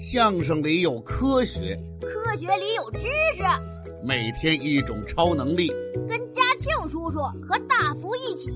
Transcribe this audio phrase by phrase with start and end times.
[0.00, 3.00] 相声里有科学，科学里有知
[3.36, 3.42] 识。
[4.02, 5.68] 每天一种超能力，
[6.08, 8.50] 跟嘉庆叔叔和大福一起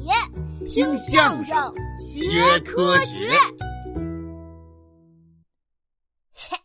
[0.68, 3.30] 听相声学科学。
[6.32, 6.58] 嘿，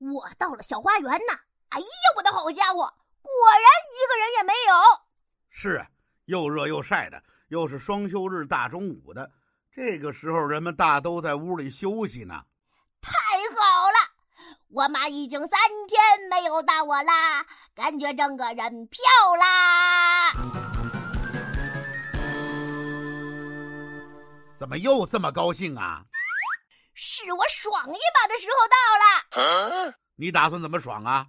[0.00, 1.38] 我到了小花园呐！
[1.70, 1.86] 哎呀，
[2.16, 2.80] 我的好家伙，
[3.22, 4.74] 果然一个人也没有。
[5.48, 5.86] 是啊，
[6.26, 9.30] 又热又晒的，又是双休日大中午的，
[9.72, 12.42] 这个时候人们大都在屋里休息呢。
[14.74, 15.50] 我妈已经三
[15.86, 20.32] 天没有打我啦，感觉整个人飘啦。
[24.58, 26.02] 怎么又这么高兴啊？
[26.94, 29.94] 是我爽一把的时候到了。
[30.16, 31.26] 你打算怎么爽啊？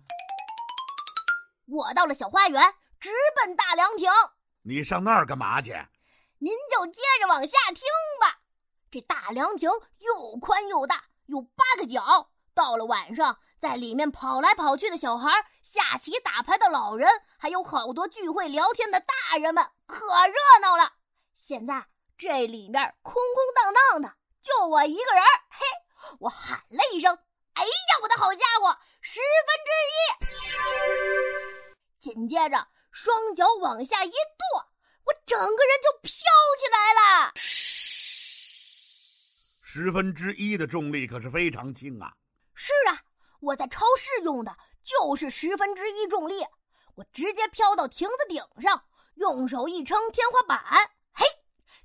[1.67, 4.09] 我到了小花园，直奔大凉亭。
[4.61, 5.73] 你上那儿干嘛去？
[6.39, 7.83] 您就接着往下听
[8.21, 8.39] 吧。
[8.89, 11.03] 这大凉亭又宽又大。
[11.25, 15.29] 有八个角，到了晚上，在里面跑来跑去的小孩，
[15.61, 20.93] 下棋打牌的老人，还有好多聚会聊天的大人们，可热闹了。
[21.35, 21.87] 现在
[22.17, 25.23] 这里面空空荡荡的，就我一个人。
[25.49, 25.65] 嘿，
[26.19, 27.17] 我喊了一声
[27.53, 27.69] ：“哎呀，
[28.01, 29.97] 我的好家伙，十分之一！”
[31.99, 34.15] 紧接着，双脚往下一跺，
[35.05, 36.11] 我整个人就飘
[36.59, 37.33] 起来了。
[39.63, 42.13] 十分之一的重力可是非常轻啊！
[42.55, 43.01] 是啊，
[43.39, 46.45] 我在超市用的就是十分之一重力，
[46.95, 50.59] 我直接飘到亭子顶上，用手一撑天花板，
[51.13, 51.25] 嘿，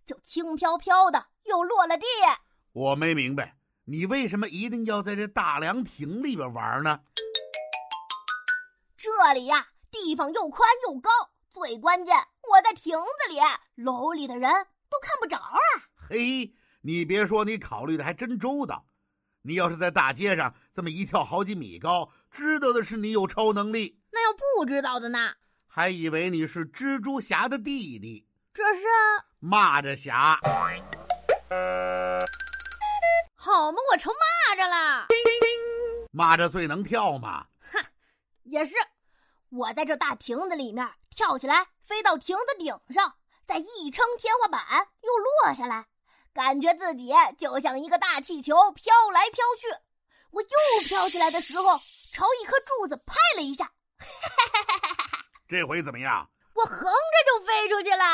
[0.04, 2.06] 就轻飘飘的又落了地。
[2.72, 7.00] 我没明白，你为什么一定要在这大凉亭里边玩呢？
[8.96, 11.10] 这里呀，地方又宽又高，
[11.48, 12.16] 最关键，
[12.50, 13.38] 我在亭子里，
[13.82, 14.52] 楼里的人
[14.90, 15.58] 都看不着啊！
[16.08, 16.54] 嘿。
[16.80, 18.86] 你别说，你考虑的还真周到。
[19.42, 25.34] 你要是在大街上这么一跳好几米高，知道的是你有超能力，那要不知道的呢？
[25.66, 28.26] 还以为你是蜘蛛侠的弟弟。
[28.52, 28.82] 这是
[29.40, 30.40] 蚂蚱侠。
[33.36, 35.06] 好嘛，我成蚂蚱了。
[36.12, 37.46] 蚂蚱最能跳嘛？
[37.72, 37.84] 哼，
[38.42, 38.74] 也是。
[39.50, 43.14] 我在这大亭子里面跳起来，飞到亭子顶上，
[43.46, 45.86] 再一撑天花板，又落下来。
[46.38, 49.66] 感觉自己就像一个大气球飘来飘去，
[50.30, 50.48] 我又
[50.84, 51.76] 飘起来的时候，
[52.12, 53.68] 朝一棵柱子拍了一下，
[55.48, 56.30] 这回怎么样？
[56.54, 58.04] 我横着就飞出去了。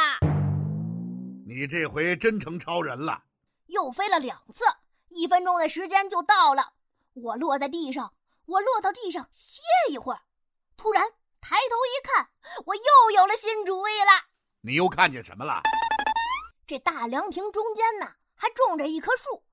[1.46, 3.22] 你这回真成超人了。
[3.66, 4.64] 又飞了两次，
[5.10, 6.72] 一分钟的时间就到了。
[7.12, 8.14] 我落在地上，
[8.46, 9.60] 我落到地上歇
[9.90, 10.20] 一会儿，
[10.78, 11.06] 突然
[11.42, 12.30] 抬头一看，
[12.64, 14.24] 我又有了新主意了。
[14.62, 15.60] 你又看见什么了？
[16.66, 19.44] 这大凉亭中间呢，还种着一棵树，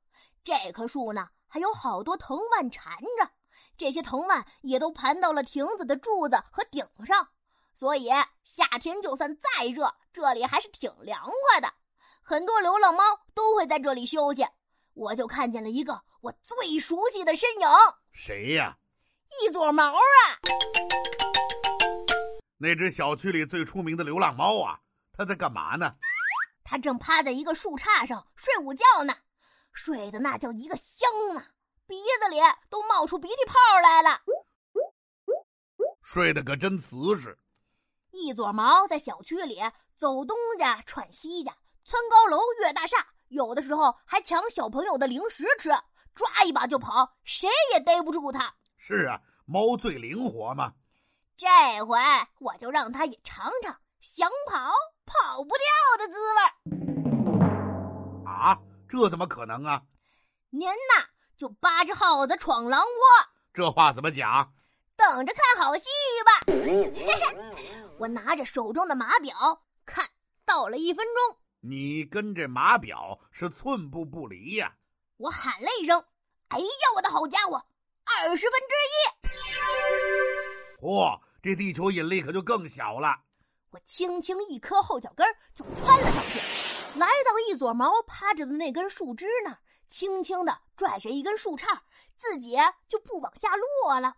[0.46, 3.30] 这棵树呢，还有好多藤蔓缠着，
[3.78, 7.28] 这些藤蔓也都盘到了亭子的柱子和顶上，
[7.76, 8.10] 所以
[8.46, 11.74] 夏天就算再热，这里还是挺凉快的。
[12.22, 14.48] 很多流浪猫都会在这里休息。
[14.94, 17.68] 我就看见了一个我最熟悉的身影，
[18.14, 18.78] 谁呀？
[19.42, 20.40] 一撮毛啊！
[22.58, 24.80] 那只小区里最出名的流浪猫啊，
[25.12, 25.96] 它在干嘛呢？
[26.72, 29.14] 他正趴在一个树杈上睡午觉呢，
[29.74, 31.52] 睡得那叫一个香啊，
[31.86, 32.40] 鼻子里
[32.70, 34.22] 都冒出鼻涕泡来了，
[36.02, 37.38] 睡得可真瓷实。
[38.12, 39.60] 一撮毛在小区里
[39.98, 45.72] 走东家串西家，蹿高楼越大厦，有的时候还抢小朋友的零食吃，
[46.16, 48.56] 抓一把就跑，谁也逮不住他。
[48.78, 50.76] 是啊，猫最灵活嘛。
[51.36, 51.48] 这
[51.86, 52.00] 回
[52.40, 54.72] 我就让他也尝尝想跑。
[55.04, 56.61] 跑不掉的滋味啊！
[58.92, 59.84] 这怎么可能啊？
[60.50, 61.08] 您呐，
[61.38, 62.88] 就扒着耗子闯狼窝。
[63.54, 64.54] 这话怎么讲？
[64.98, 65.86] 等着看好戏
[66.26, 66.32] 吧！
[66.48, 67.56] 嘿嘿，
[67.98, 70.10] 我拿着手中的码表，看
[70.46, 71.38] 到了一分钟。
[71.62, 74.74] 你跟这码表是寸步不离呀！
[75.16, 76.04] 我喊了一声
[76.52, 76.66] ：“哎呀，
[76.98, 77.66] 我的好家伙，
[78.04, 83.16] 二十分之一！”嚯，这地球引力可就更小了。
[83.70, 86.40] 我轻轻一磕后脚跟就窜了上去，
[86.98, 91.80] 来到一撮毛趴着的那根树枝那儿，轻轻的拽着一根树杈，
[92.18, 92.58] 自己
[92.88, 94.16] 就不往下落了。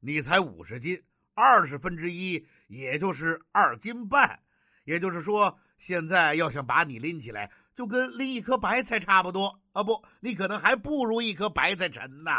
[0.00, 1.02] 你才五十斤，
[1.34, 4.42] 二十分之一也就是二斤半，
[4.84, 9.82] 也就是说，现在要想把你拎起来，就跟拎一颗白菜差不多啊！
[9.82, 12.30] 不，你可能还不如一颗白菜沉呢。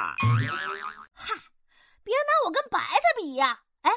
[1.13, 1.33] 嗨，
[2.03, 3.63] 别拿我跟白菜比呀！
[3.81, 3.91] 哎，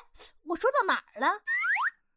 [0.44, 1.42] 我说到哪儿了？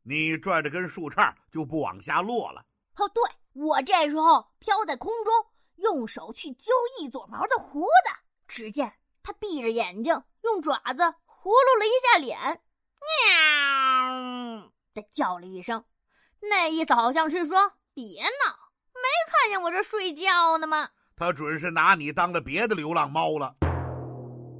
[0.03, 2.65] 你拽着根树杈就不往下落了。
[2.95, 3.21] 哦，对，
[3.57, 5.33] 我这时候飘在空中，
[5.77, 8.13] 用手去揪一撮毛的胡子，
[8.47, 8.93] 只见
[9.23, 12.61] 他闭着眼睛，用爪子葫芦了一下脸，
[13.01, 15.83] 喵的叫了一声，
[16.39, 18.55] 那意思好像是说别闹，
[18.93, 20.89] 没看见我这睡觉呢吗？
[21.15, 23.55] 他准是拿你当了别的流浪猫了。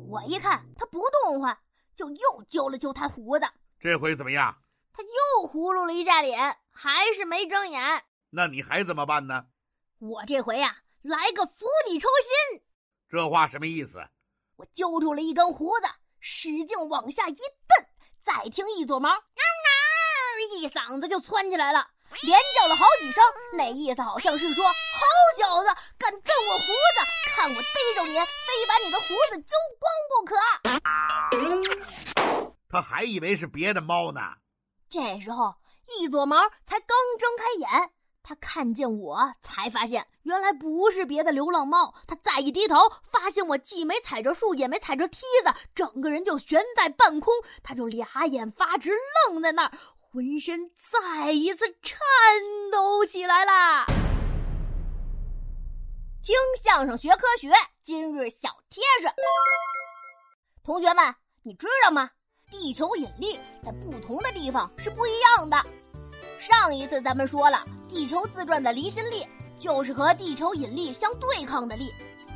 [0.10, 1.56] 我一看他不动换，
[1.94, 3.46] 就又揪了揪他胡子。
[3.80, 4.58] 这回怎么样？
[4.92, 8.04] 他又葫芦了一下脸，还是没睁眼。
[8.30, 9.46] 那你还怎么办呢？
[10.00, 12.08] 我这回呀，来个釜底抽
[12.52, 12.62] 薪。
[13.10, 14.06] 这话什么意思？
[14.58, 15.88] 我揪住了一根胡子，
[16.20, 17.44] 使劲往下一蹬，
[18.22, 19.10] 再听一撮毛，
[20.60, 21.90] 一嗓子就窜起来了，
[22.22, 23.24] 连叫了好几声。
[23.54, 24.74] 那意思好像是说：“好
[25.38, 26.72] 小子，敢蹬我胡子，
[27.36, 27.62] 看我逮
[27.96, 30.36] 着你，非把你的胡子揪光不可！”
[32.70, 34.22] 他还以为是别的猫呢。
[34.90, 35.56] 这时候，
[36.00, 37.92] 一撮毛才刚睁开眼。
[38.28, 41.96] 他看见我，才发现原来不是别的流浪猫。
[42.06, 42.76] 他再一低头，
[43.10, 47.34] 发现我既没踩着树，也没踩着梯子，整个人就悬在半空。
[47.64, 48.92] 他就俩眼发直，
[49.30, 49.72] 愣在那儿，
[50.02, 51.98] 浑身再一次颤
[52.70, 53.86] 抖起来啦。
[56.22, 57.50] 听相声学科学，
[57.86, 59.08] 今日小贴士：
[60.66, 62.10] 同学们，你知道吗？
[62.52, 65.58] 地球引力在不同的地方是不一样的。
[66.38, 67.66] 上一次咱们说了。
[67.90, 69.26] 地球自转的离心力
[69.60, 71.94] 就是和地球引力相对抗的力，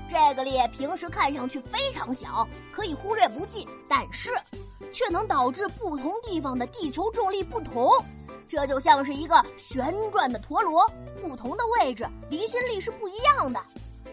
[0.09, 4.31] 这个力平时看上去非常小，可以忽略不计，但是
[4.91, 7.89] 却能导致不同地方的地球重力不同。
[8.47, 10.85] 这就像是一个旋转的陀螺，
[11.21, 13.61] 不同的位置离心力是不一样的。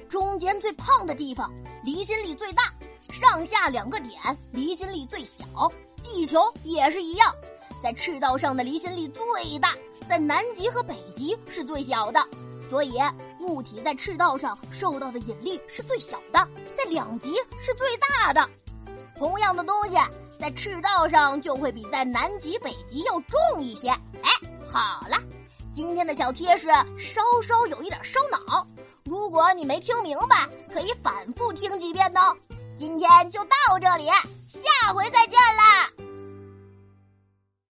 [0.08, 1.52] 中间最胖的地方
[1.82, 2.72] 离心力最大，
[3.10, 4.14] 上下两个点
[4.52, 5.44] 离心力最小。
[6.04, 7.34] 地球也是一样，
[7.82, 9.74] 在赤道上的离心力最大。
[10.08, 12.24] 在南极和北极是最小的，
[12.70, 12.98] 所以
[13.40, 18.48] 物体在赤道上受到的引力是最小的，在两极是最大的。
[19.16, 19.96] 同样的东西
[20.40, 23.88] 在赤道上就会比在南极、北极要重一些。
[23.88, 24.30] 哎，
[24.70, 25.16] 好了，
[25.74, 26.68] 今天的小贴士
[26.98, 28.66] 稍稍有一点烧脑，
[29.04, 32.34] 如果你没听明白，可以反复听几遍哦。
[32.78, 34.06] 今天就到这里，
[34.48, 36.07] 下回再见啦。